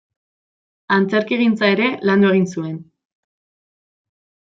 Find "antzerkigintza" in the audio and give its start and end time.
0.95-1.71